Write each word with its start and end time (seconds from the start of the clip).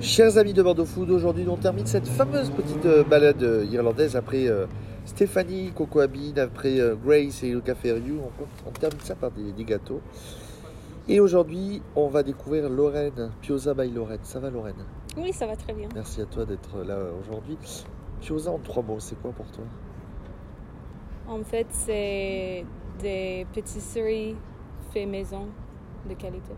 Chers 0.00 0.38
amis 0.38 0.52
de 0.52 0.62
Bordeaux 0.62 0.84
Food, 0.84 1.10
aujourd'hui 1.10 1.44
on 1.48 1.56
termine 1.56 1.86
cette 1.86 2.06
fameuse 2.06 2.50
petite 2.50 2.86
euh, 2.86 3.02
balade 3.02 3.42
euh, 3.42 3.64
irlandaise 3.64 4.14
après 4.14 4.46
euh, 4.46 4.66
Stéphanie, 5.04 5.72
Coco 5.74 5.98
Abine, 5.98 6.38
après 6.38 6.78
euh, 6.78 6.94
Grace 6.94 7.42
et 7.42 7.50
le 7.50 7.60
Café 7.60 7.92
Riu. 7.92 8.18
On, 8.20 8.68
on 8.68 8.70
termine 8.70 9.00
ça 9.00 9.16
par 9.16 9.32
des, 9.32 9.50
des 9.50 9.64
gâteaux. 9.64 10.00
Et 11.08 11.18
aujourd'hui, 11.18 11.82
on 11.96 12.06
va 12.06 12.22
découvrir 12.22 12.70
Lorraine, 12.70 13.32
Pioza 13.40 13.74
by 13.74 13.90
Lorraine. 13.90 14.20
Ça 14.22 14.38
va 14.38 14.50
Lorraine? 14.50 14.84
Oui, 15.16 15.32
ça 15.32 15.48
va 15.48 15.56
très 15.56 15.72
bien. 15.72 15.88
Merci 15.92 16.20
à 16.20 16.26
toi 16.26 16.44
d'être 16.44 16.78
là 16.86 16.98
aujourd'hui. 17.20 17.58
Pioza 18.20 18.52
en 18.52 18.58
trois 18.58 18.84
mots, 18.84 19.00
c'est 19.00 19.20
quoi 19.20 19.32
pour 19.32 19.46
toi? 19.46 19.64
En 21.26 21.42
fait, 21.42 21.66
c'est 21.70 22.64
des 23.00 23.46
pâtisseries 23.52 24.36
fait 24.92 25.06
maison 25.06 25.46
de 26.08 26.14
qualité. 26.14 26.52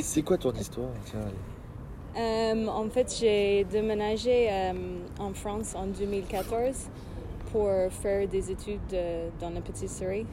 C'est 0.00 0.22
quoi 0.22 0.38
ton 0.38 0.52
histoire? 0.52 0.90
Tiens, 1.04 1.20
allez. 1.20 1.36
Euh, 2.16 2.66
en 2.66 2.88
fait, 2.90 3.14
j'ai 3.18 3.64
déménagé 3.64 4.48
euh, 4.50 4.72
en 5.18 5.32
France 5.32 5.74
en 5.74 5.86
2014 5.86 6.90
pour 7.50 7.68
faire 7.90 8.28
des 8.28 8.50
études 8.50 8.80
euh, 8.92 9.28
dans 9.40 9.50
la 9.50 9.60
pâtisserie 9.60 10.26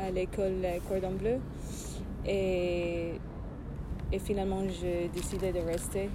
à 0.00 0.10
l'école 0.10 0.64
Cordon 0.88 1.12
Bleu. 1.12 1.38
Et, 2.26 3.12
et 4.12 4.18
finalement, 4.18 4.62
j'ai 4.80 5.08
décidé 5.08 5.52
de 5.52 5.60
rester 5.60 6.08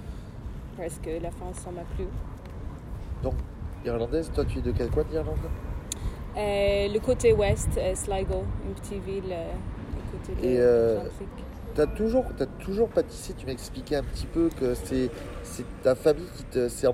parce 0.76 0.98
que 0.98 1.22
la 1.22 1.30
France, 1.30 1.56
ça 1.64 1.70
m'a 1.70 1.82
plu. 1.94 2.06
Donc, 3.22 3.34
irlandaise, 3.84 4.30
toi 4.34 4.44
tu 4.44 4.58
es 4.58 4.62
de 4.62 4.72
quel 4.72 4.90
coin 4.90 5.04
d'Irlande? 5.04 5.38
Le 6.36 6.98
côté 6.98 7.32
ouest, 7.32 7.78
Sligo, 7.94 8.42
une 8.66 8.74
petite 8.74 9.04
ville 9.04 9.32
à 9.32 10.10
côté 10.10 10.34
de 10.34 10.58
l'Atlantique. 10.58 11.44
T'as 11.74 11.86
toujours, 11.86 12.24
t'as 12.36 12.46
toujours 12.46 12.88
pâtissé, 12.88 13.34
tu 13.34 13.46
m'expliquais 13.46 13.96
un 13.96 14.04
petit 14.04 14.26
peu 14.26 14.48
que 14.48 14.74
c'est, 14.74 15.10
c'est 15.42 15.64
ta 15.82 15.94
famille 15.94 16.28
qui 16.36 16.44
te. 16.44 16.68
C'est, 16.68 16.86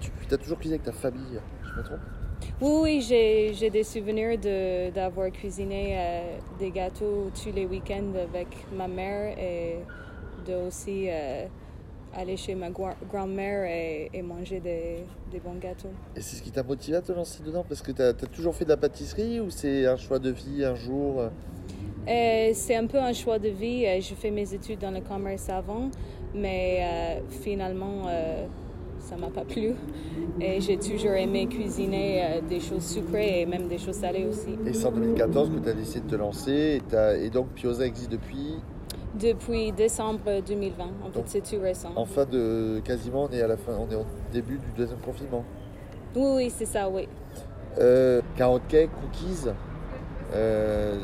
tu 0.00 0.10
as 0.30 0.38
toujours 0.38 0.58
cuisiné 0.58 0.76
avec 0.76 0.84
ta 0.86 0.92
famille, 0.92 1.38
je 1.62 1.78
me 1.78 1.84
trompe? 1.84 1.98
Oui, 2.60 2.78
oui, 2.82 3.00
j'ai, 3.06 3.52
j'ai 3.52 3.68
des 3.68 3.84
souvenirs 3.84 4.38
de, 4.38 4.90
d'avoir 4.90 5.30
cuisiné 5.30 5.94
euh, 5.98 6.38
des 6.58 6.70
gâteaux 6.70 7.30
tous 7.34 7.52
les 7.54 7.66
week-ends 7.66 8.14
avec 8.14 8.48
ma 8.74 8.88
mère 8.88 9.36
et 9.38 9.80
de 10.46 10.54
aussi 10.66 11.08
euh, 11.10 11.44
aller 12.14 12.36
chez 12.36 12.54
ma 12.54 12.70
gua- 12.70 12.96
grand-mère 13.10 13.64
et, 13.64 14.08
et 14.14 14.22
manger 14.22 14.60
des, 14.60 15.04
des 15.30 15.40
bons 15.40 15.58
gâteaux. 15.60 15.92
Et 16.16 16.22
c'est 16.22 16.36
ce 16.36 16.42
qui 16.42 16.50
t'a 16.50 16.62
motivé 16.62 16.96
à 16.96 17.02
te 17.02 17.12
lancer 17.12 17.42
dedans? 17.42 17.64
Parce 17.68 17.82
que 17.82 17.92
t'as, 17.92 18.08
as 18.08 18.14
toujours 18.14 18.54
fait 18.54 18.64
de 18.64 18.70
la 18.70 18.78
pâtisserie 18.78 19.40
ou 19.40 19.50
c'est 19.50 19.84
un 19.86 19.96
choix 19.96 20.18
de 20.18 20.30
vie 20.30 20.64
un 20.64 20.74
jour 20.74 21.20
Euh, 21.20 21.28
c'est 22.54 22.76
un 22.76 22.86
peu 22.86 22.98
un 22.98 23.12
choix 23.12 23.38
de 23.38 23.48
vie. 23.48 23.84
Euh, 23.86 23.98
J'ai 24.00 24.14
fait 24.14 24.30
mes 24.30 24.52
études 24.54 24.80
dans 24.80 24.90
le 24.90 25.00
commerce 25.00 25.48
avant, 25.48 25.90
mais 26.34 26.78
euh, 26.80 27.20
finalement, 27.42 28.06
euh, 28.08 28.46
ça 29.00 29.16
m'a 29.16 29.28
pas 29.28 29.44
plu. 29.44 29.74
Et 30.40 30.60
j'ai 30.60 30.76
toujours 30.76 31.12
aimé 31.12 31.46
cuisiner 31.46 32.22
euh, 32.22 32.40
des 32.40 32.60
choses 32.60 32.84
sucrées 32.84 33.40
et 33.40 33.46
même 33.46 33.68
des 33.68 33.78
choses 33.78 33.96
salées 33.96 34.26
aussi. 34.26 34.58
Et 34.66 34.72
c'est 34.72 34.86
en 34.86 34.92
2014 34.92 35.50
que 35.50 35.58
tu 35.58 35.68
as 35.68 35.72
décidé 35.72 36.00
de 36.00 36.10
te 36.10 36.16
lancer 36.16 36.82
et, 37.22 37.30
donc 37.30 37.48
Pioza 37.54 37.86
existe 37.86 38.12
depuis? 38.12 38.56
Depuis 39.18 39.72
décembre 39.72 40.42
2020. 40.46 40.84
En 40.84 41.10
fait, 41.10 41.22
c'est 41.26 41.40
tout 41.56 41.62
récent. 41.62 41.90
En 41.96 42.04
fin 42.04 42.26
de. 42.26 42.80
Quasiment, 42.84 43.28
on 43.30 43.34
est 43.34 43.40
à 43.40 43.46
la 43.46 43.56
fin, 43.56 43.72
on 43.78 43.90
est 43.90 43.96
au 43.96 44.04
début 44.32 44.58
du 44.58 44.70
deuxième 44.76 45.00
confinement. 45.00 45.44
Oui, 46.14 46.30
oui, 46.36 46.52
c'est 46.54 46.66
ça, 46.66 46.88
oui. 46.88 47.08
Euh, 47.80 48.20
carotte 48.36 48.66
cake, 48.68 48.90
cookies. 49.00 49.48
Euh, 50.34 50.98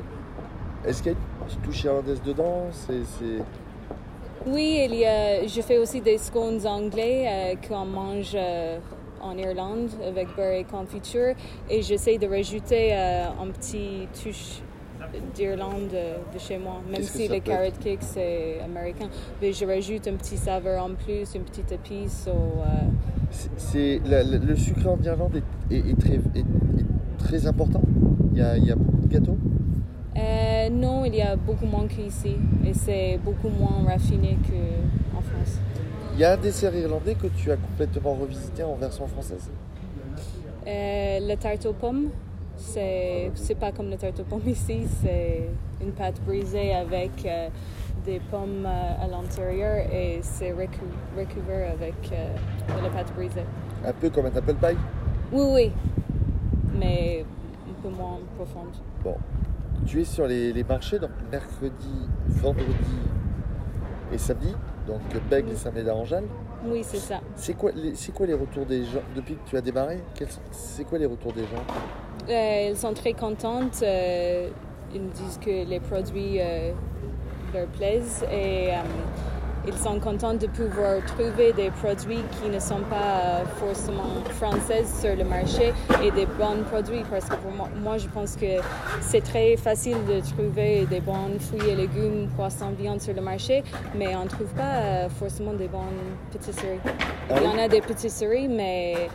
est-ce 0.86 1.02
qu'il 1.02 1.12
y 1.12 1.14
a 1.14 1.18
une 1.54 1.60
touche 1.62 1.84
irlandaise 1.84 2.20
dedans 2.24 2.66
c'est. 2.72 2.94
Oui, 4.46 4.86
il 4.90 4.94
y 4.96 5.04
a, 5.06 5.46
je 5.46 5.60
fais 5.62 5.78
aussi 5.78 6.00
des 6.02 6.18
scones 6.18 6.66
anglais 6.66 7.24
euh, 7.26 7.54
qu'on 7.66 7.86
mange 7.86 8.32
euh, 8.34 8.78
en 9.22 9.36
Irlande 9.38 9.88
avec 10.06 10.28
beurre 10.36 10.52
et 10.52 10.64
confiture. 10.64 11.34
Et 11.70 11.80
j'essaie 11.80 12.18
de 12.18 12.26
rajouter 12.26 12.92
euh, 12.92 13.24
un 13.42 13.46
petit 13.46 14.06
touche 14.22 14.60
d'Irlande 15.34 15.88
euh, 15.94 16.16
de 16.34 16.38
chez 16.38 16.58
moi. 16.58 16.74
Même 16.90 17.02
si 17.02 17.26
ça 17.26 17.34
le 17.34 17.40
peut 17.40 17.50
carrot 17.52 17.70
cake 17.82 18.02
c'est 18.02 18.60
américain, 18.62 19.08
mais 19.40 19.52
je 19.54 19.64
rajoute 19.64 20.06
un 20.08 20.14
petit 20.16 20.36
saveur 20.36 20.84
en 20.84 20.90
plus, 20.90 21.34
une 21.34 21.42
petite 21.44 21.72
épice. 21.72 22.28
C'est, 23.56 24.00
le 24.04 24.56
sucre 24.56 24.86
en 24.88 24.98
Irlande 25.02 25.40
est, 25.70 25.74
est- 25.74 25.90
est 25.90 25.98
très, 25.98 26.14
est- 26.14 26.38
est 26.40 27.18
très 27.18 27.46
important? 27.46 27.80
Il 28.32 28.38
y 28.38 28.42
a, 28.42 28.56
il 28.58 28.64
y 28.66 28.70
a 28.70 28.76
beaucoup 28.76 29.06
de 29.06 29.12
gâteaux? 29.12 29.38
Euh, 30.64 30.70
non, 30.70 31.04
il 31.04 31.14
y 31.14 31.22
a 31.22 31.36
beaucoup 31.36 31.66
moins 31.66 31.86
qu'ici 31.86 32.36
et 32.66 32.74
c'est 32.74 33.18
beaucoup 33.24 33.48
moins 33.48 33.84
raffiné 33.86 34.36
qu'en 34.46 35.20
France. 35.22 35.58
Il 36.14 36.20
y 36.20 36.24
a 36.24 36.32
un 36.32 36.36
dessert 36.36 36.74
irlandais 36.74 37.14
que 37.14 37.26
tu 37.28 37.50
as 37.50 37.56
complètement 37.56 38.14
revisité 38.14 38.62
en 38.62 38.74
version 38.76 39.06
française? 39.06 39.50
Euh, 40.66 41.18
le 41.20 41.34
tarte 41.36 41.66
aux 41.66 41.72
pommes, 41.72 42.08
c'est 42.56 43.30
c'est 43.34 43.56
pas 43.56 43.72
comme 43.72 43.90
le 43.90 43.96
tarte 43.96 44.20
aux 44.20 44.24
pommes 44.24 44.46
ici, 44.48 44.86
c'est 45.02 45.50
une 45.82 45.92
pâte 45.92 46.20
brisée 46.24 46.72
avec 46.72 47.10
euh, 47.26 47.48
des 48.06 48.20
pommes 48.30 48.64
euh, 48.64 49.04
à 49.04 49.06
l'intérieur 49.08 49.84
et 49.92 50.20
c'est 50.22 50.52
recou- 50.52 51.18
recouvert 51.18 51.72
avec 51.72 51.94
de 52.10 52.82
la 52.82 52.90
pâte 52.90 53.12
brisée. 53.14 53.44
Un 53.84 53.92
peu 53.92 54.08
comme 54.08 54.26
un 54.26 54.36
apple 54.36 54.54
pie? 54.54 54.76
Oui, 55.32 55.46
oui, 55.52 55.72
mais 56.78 57.24
un 57.68 57.82
peu 57.82 57.88
moins 57.94 58.18
profonde. 58.36 58.72
Bon, 59.02 59.16
tu 59.86 60.00
es 60.00 60.04
sur 60.04 60.26
les, 60.26 60.52
les 60.52 60.64
marchés, 60.64 60.98
donc 60.98 61.10
mercredi, 61.30 62.08
vendredi 62.28 62.98
et 64.12 64.18
samedi, 64.18 64.54
donc 64.86 65.00
Bègle 65.30 65.52
et 65.52 65.56
Saint-Médard-en-Jalles. 65.56 66.26
Oui, 66.66 66.80
c'est 66.82 66.96
ça. 66.98 67.20
C'est 67.36 67.54
quoi, 67.54 67.70
les- 67.74 67.94
c'est 67.94 68.12
quoi 68.12 68.26
les 68.26 68.34
retours 68.34 68.64
des 68.64 68.84
gens 68.84 69.02
depuis 69.14 69.34
que 69.34 69.50
tu 69.50 69.56
as 69.56 69.60
démarré 69.60 70.00
sont- 70.30 70.40
C'est 70.50 70.84
quoi 70.84 70.98
les 70.98 71.06
retours 71.06 71.32
des 71.32 71.42
gens? 71.42 72.28
Euh, 72.30 72.68
ils 72.70 72.76
sont 72.76 72.94
très 72.94 73.12
contentes. 73.12 73.80
euh, 73.82 74.48
ils 74.94 75.02
me 75.02 75.10
disent 75.10 75.38
que 75.44 75.68
les 75.68 75.80
produits 75.80 76.40
euh, 76.40 76.72
leur 77.52 77.66
plaisent 77.66 78.24
et 78.32 78.70
euh, 78.70 78.78
ils 79.66 79.76
sont 79.78 79.98
contents 80.00 80.34
de 80.34 80.46
pouvoir 80.46 81.04
trouver 81.06 81.52
des 81.52 81.70
produits 81.70 82.22
qui 82.42 82.48
ne 82.50 82.58
sont 82.58 82.80
pas 82.90 82.96
euh, 82.96 83.44
forcément 83.56 84.14
français 84.30 84.84
sur 85.00 85.16
le 85.16 85.24
marché 85.24 85.72
et 86.02 86.10
des 86.10 86.26
bons 86.26 86.62
produits 86.70 87.02
parce 87.10 87.24
que 87.26 87.36
pour 87.36 87.50
moi, 87.52 87.68
moi, 87.82 87.98
je 87.98 88.08
pense 88.08 88.36
que 88.36 88.60
c'est 89.00 89.22
très 89.22 89.56
facile 89.56 89.96
de 90.06 90.20
trouver 90.20 90.86
des 90.86 91.00
bons 91.00 91.38
fruits 91.40 91.68
et 91.70 91.74
légumes, 91.76 92.28
poissons, 92.36 92.70
viande 92.78 93.00
sur 93.00 93.14
le 93.14 93.22
marché, 93.22 93.62
mais 93.94 94.14
on 94.16 94.24
ne 94.24 94.28
trouve 94.28 94.52
pas 94.54 94.76
euh, 94.82 95.08
forcément 95.08 95.52
des 95.54 95.68
bonnes 95.68 95.82
pâtisseries. 96.32 96.80
Il 97.36 97.42
y 97.42 97.46
en 97.46 97.58
a 97.58 97.68
des 97.68 97.80
pâtisseries, 97.80 98.48
mais 98.48 99.08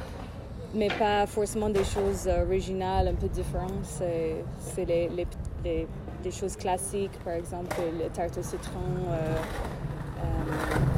mais 0.75 0.87
pas 0.99 1.25
forcément 1.25 1.69
des 1.69 1.83
choses 1.83 2.27
originales, 2.27 3.07
un 3.07 3.15
peu 3.15 3.27
différentes. 3.27 3.83
C'est, 3.83 4.85
les, 4.85 5.09
les, 5.09 5.27
les- 5.63 5.87
choses 6.31 6.55
classiques, 6.55 7.17
par 7.25 7.33
exemple 7.33 7.75
le 7.99 8.07
tarte 8.09 8.37
au 8.37 8.43
citron, 8.43 8.79
euh, 9.09 9.35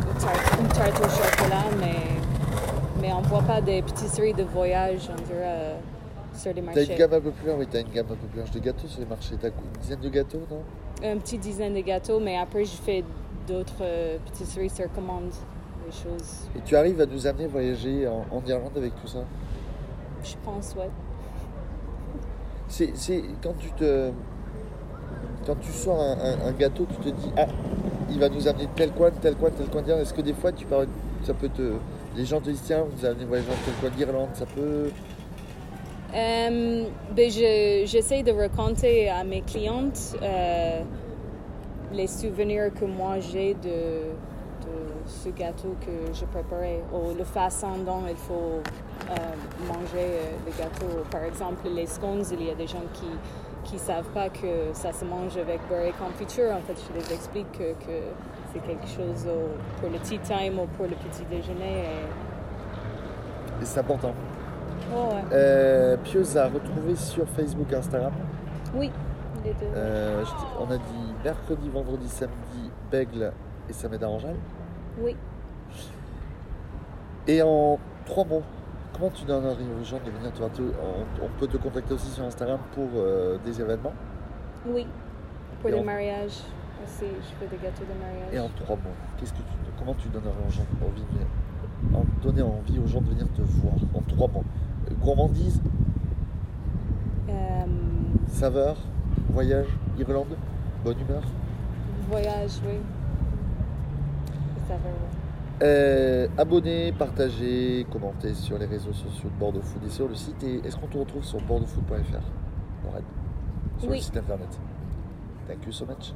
une, 0.10 0.20
tarte, 0.20 0.60
une 0.60 0.68
tarte 0.68 1.00
au 1.00 1.10
chocolat, 1.10 1.64
mais, 1.80 1.96
mais 3.02 3.14
on 3.14 3.22
ne 3.22 3.26
voit 3.28 3.42
pas 3.44 3.62
des 3.62 3.82
pâtisseries 3.82 4.34
de 4.34 4.44
voyage, 4.44 5.10
on 5.12 5.16
dirait, 5.22 5.40
euh, 5.44 5.76
sur 6.36 6.54
les 6.54 6.62
T'as 6.62 6.66
marchés. 6.68 6.92
une 6.92 6.98
gamme 6.98 7.14
un 7.14 7.22
peu 7.22 7.32
plus 7.32 7.48
large, 7.48 7.60
oui, 7.60 7.68
t'as 7.70 7.82
une 7.82 7.90
gamme 7.90 8.06
un 8.08 8.16
peu 8.16 8.28
plus 8.28 8.38
large 8.40 8.52
de 8.52 8.60
gâteaux 8.60 8.88
sur 8.88 9.00
les 9.00 9.06
marchés. 9.06 9.36
T'as 9.40 9.48
une 9.50 9.82
dizaine 9.82 10.00
de 10.00 10.10
gâteaux, 10.10 10.42
non? 10.50 10.62
Un 11.04 11.18
petit 11.18 11.38
dizaine 11.38 11.74
de 11.74 11.82
gâteaux, 11.82 12.20
mais 12.20 12.38
après, 12.38 12.64
je 12.66 12.76
fais 12.76 13.04
d'autres 13.48 13.74
euh, 13.82 14.18
pâtisseries 14.26 14.70
sur 14.70 14.92
commande, 14.94 15.30
des 15.86 15.92
choses, 15.92 16.48
Et 16.56 16.62
tu 16.64 16.76
arrives 16.76 17.02
à 17.02 17.06
nous 17.06 17.26
amener 17.26 17.48
voyager 17.48 18.08
en, 18.08 18.26
en 18.32 18.42
Irlande 18.46 18.72
avec 18.78 18.94
tout 19.02 19.08
ça? 19.08 19.20
Je 20.24 20.36
pense, 20.46 20.76
ouais. 20.78 20.90
C'est, 22.68 22.92
c'est 22.96 23.24
quand 23.44 23.58
tu 23.58 23.70
te, 23.72 24.12
quand 25.46 25.56
tu 25.60 25.72
sors 25.72 26.00
un, 26.00 26.18
un- 26.20 26.48
un 26.48 26.52
gâteau, 26.52 26.86
tu 26.90 26.96
te 26.98 27.10
dis 27.10 27.32
ah, 27.36 27.48
il 28.12 28.20
va 28.20 28.30
nous 28.30 28.48
amener 28.48 28.66
de 28.66 28.72
tel 28.76 28.92
coin, 28.92 29.10
de 29.10 29.16
tel 29.16 29.36
coin, 29.36 29.50
de 29.50 29.56
tel 29.56 29.68
coin 29.68 29.82
d'Irlande. 29.82 30.04
Est-ce 30.04 30.14
que 30.14 30.22
des 30.22 30.34
fois 30.34 30.52
tu 30.52 30.66
parles, 30.66 30.88
ça 31.24 31.34
peut 31.34 31.50
te, 31.50 31.74
les 32.16 32.26
gens 32.26 32.40
te 32.40 32.50
disent 32.50 32.64
tiens, 32.66 32.84
vous 32.90 33.06
allez 33.06 33.26
voyager 33.26 33.48
dans 33.50 33.56
tel 33.66 33.74
coin 33.80 33.90
d'Irlande, 33.98 34.30
ça 34.34 34.46
peut. 34.46 34.90
Euh, 36.14 36.84
ben 37.16 37.32
je- 37.32 37.84
j'essaie 37.86 38.22
de 38.22 38.32
raconter 38.34 39.10
à 39.10 39.24
mes 39.24 39.42
clientes 39.42 40.16
euh, 40.22 40.82
les 41.94 42.08
souvenirs 42.08 42.74
que 42.74 42.84
moi 42.84 43.20
j'ai 43.22 43.54
de, 43.54 43.70
de 43.70 44.76
ce 45.08 45.30
gâteau 45.30 45.74
que 45.80 46.14
je 46.14 46.26
préparais 46.26 46.82
ou 46.94 47.18
la 47.18 47.24
façon 47.24 47.78
dont 47.86 48.02
il 48.10 48.18
faut 48.18 48.60
euh, 49.10 49.14
manger 49.68 49.88
euh, 49.96 50.32
le 50.46 50.52
gâteau. 50.62 51.04
Par 51.10 51.24
exemple, 51.24 51.68
les 51.74 51.86
scones, 51.86 52.24
il 52.38 52.46
y 52.46 52.50
a 52.52 52.56
des 52.56 52.68
gens 52.68 52.84
qui 52.94 53.08
qui 53.64 53.80
savent 53.80 54.10
pas 54.14 54.30
que 54.30 54.74
ça 54.74 54.92
se 54.92 55.06
mange 55.06 55.38
avec 55.38 55.60
beurre 55.70 55.86
et 55.86 55.94
confiture. 55.94 56.52
En 56.52 56.62
fait, 56.62 56.76
je 56.88 57.00
les 57.00 57.14
explique 57.14 57.52
que, 57.52 57.74
que 57.74 58.02
c'est 58.54 58.60
quelque 58.60 58.88
chose 58.88 59.28
pour 59.80 59.90
le 59.90 60.00
tea 60.00 60.20
time 60.20 60.60
ou 60.60 60.68
pour 60.78 60.86
le 60.86 60.96
petit 60.96 61.24
déjeuner. 61.30 61.84
Et... 61.84 63.62
Et 63.62 63.66
c'est 63.66 63.80
important. 63.80 64.14
Oh, 64.94 65.14
ouais. 65.14 65.24
Euh, 65.32 65.98
Pioza, 66.04 66.48
retrouvé 66.48 66.96
sur 66.96 67.28
Facebook, 67.30 67.72
Instagram. 67.72 68.12
Oui, 68.76 68.92
les 69.46 69.54
deux. 69.54 69.68
Euh, 69.76 70.24
on 70.60 70.72
a 70.72 70.78
dit 70.78 71.14
mercredi, 71.24 71.70
vendredi, 71.70 72.10
samedi, 72.10 72.72
Bègle 72.90 73.32
et 73.70 73.74
Saint-Médard-en-Jalles. 73.74 74.40
Oui. 75.00 75.16
Et 77.28 77.42
en 77.42 77.78
trois 78.06 78.26
mots, 78.26 78.44
comment 79.02 79.12
tu 79.16 79.26
donnerais 79.26 79.56
aux 79.82 79.84
gens 79.84 79.98
de 80.06 80.12
venir 80.12 80.32
te 80.32 80.38
voir 80.38 80.52
on, 80.60 81.26
on 81.26 81.30
peut 81.40 81.48
te 81.48 81.58
contacter 81.58 81.92
aussi 81.96 82.08
sur 82.12 82.24
Instagram 82.24 82.60
pour 82.76 82.88
euh, 82.96 83.40
des 83.44 83.60
événements 83.60 83.94
Oui, 84.68 84.86
pour 85.60 85.72
Et 85.72 85.74
des 85.74 85.80
on- 85.80 85.84
mariages 85.84 86.38
aussi. 86.84 87.06
Je 87.06 87.36
fais 87.40 87.48
des 87.48 87.58
gâteaux 87.64 87.84
de 87.84 88.00
mariage. 88.00 88.32
Et 88.32 88.40
en 88.40 88.50
trois 88.50 88.76
mots, 88.76 88.94
qu'est-ce 89.18 89.34
que 89.34 89.38
tu, 89.40 89.44
comment 89.80 89.96
tu 89.96 90.08
donnerais 90.10 90.30
aux 90.48 90.52
gens 90.52 90.62
envie 90.86 91.02
de 91.02 91.96
en- 91.98 92.06
donner 92.22 92.44
envie 92.44 92.78
aux 92.78 92.86
gens 92.86 93.02
de 93.02 93.10
venir 93.10 93.26
te 93.36 93.42
voir 93.42 93.74
en 93.96 94.02
trois 94.02 94.28
mots 94.28 94.44
Gourmandise, 95.02 95.60
Euh, 97.30 97.66
saveur, 98.28 98.76
voyage, 99.30 99.68
Irlande, 99.98 100.36
bonne 100.86 101.00
humeur? 101.00 101.24
voyage, 102.08 102.52
oui. 102.68 102.78
Va, 104.70 104.76
oui. 104.76 105.21
Euh, 105.62 106.28
abonnez, 106.38 106.92
partagez, 106.92 107.86
commentez 107.92 108.34
sur 108.34 108.58
les 108.58 108.66
réseaux 108.66 108.94
sociaux 108.94 109.30
de 109.30 109.40
Bordeaux 109.40 109.62
Food 109.62 109.84
et 109.86 109.90
sur 109.90 110.08
le 110.08 110.16
site. 110.16 110.44
Et 110.44 110.62
est-ce 110.66 110.76
qu'on 110.76 110.88
te 110.88 110.98
retrouve 110.98 111.24
sur 111.24 111.40
bordeauxfood.fr 111.42 112.22
Lorraine 112.84 113.04
Sur 113.80 113.90
le 113.92 113.98
site 113.98 114.18
internet. 114.18 114.50
Thank 115.48 115.66
you 115.66 115.72
so 115.72 115.86
much. 115.86 116.14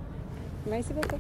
Merci 0.68 0.94
beaucoup. 0.94 1.20